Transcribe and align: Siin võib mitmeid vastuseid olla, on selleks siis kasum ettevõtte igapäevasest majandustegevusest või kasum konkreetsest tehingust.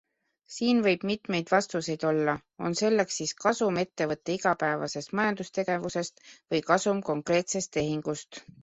Siin 0.51 0.79
võib 0.85 1.03
mitmeid 1.09 1.51
vastuseid 1.55 2.05
olla, 2.11 2.35
on 2.69 2.77
selleks 2.81 3.19
siis 3.21 3.35
kasum 3.45 3.77
ettevõtte 3.85 4.37
igapäevasest 4.39 5.15
majandustegevusest 5.21 6.27
või 6.35 6.67
kasum 6.73 7.07
konkreetsest 7.13 7.77
tehingust. 7.81 8.45